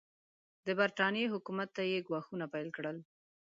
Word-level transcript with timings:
د 0.65 0.67
برټانیې 0.79 1.31
حکومت 1.33 1.69
ته 1.75 1.81
یې 1.91 2.05
ګواښونه 2.07 2.45
پیل 2.53 2.67
کړل. 2.77 2.97